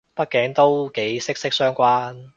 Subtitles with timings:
[0.15, 2.29] 畢竟都幾息息相關